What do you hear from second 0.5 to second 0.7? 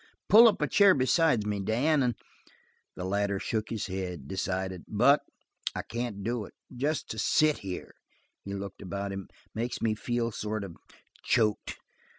a